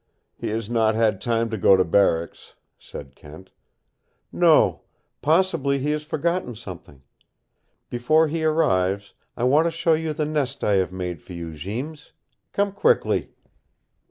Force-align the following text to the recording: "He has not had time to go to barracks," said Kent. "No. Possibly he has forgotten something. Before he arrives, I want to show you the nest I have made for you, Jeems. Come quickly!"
"He 0.35 0.47
has 0.49 0.67
not 0.67 0.95
had 0.95 1.21
time 1.21 1.51
to 1.51 1.59
go 1.59 1.77
to 1.77 1.85
barracks," 1.85 2.55
said 2.79 3.13
Kent. 3.15 3.51
"No. 4.31 4.81
Possibly 5.21 5.77
he 5.77 5.91
has 5.91 6.03
forgotten 6.03 6.55
something. 6.55 7.03
Before 7.91 8.27
he 8.27 8.43
arrives, 8.43 9.13
I 9.37 9.43
want 9.43 9.65
to 9.65 9.71
show 9.71 9.93
you 9.93 10.13
the 10.13 10.25
nest 10.25 10.63
I 10.63 10.73
have 10.77 10.91
made 10.91 11.21
for 11.21 11.33
you, 11.33 11.53
Jeems. 11.53 12.13
Come 12.51 12.71
quickly!" 12.71 13.35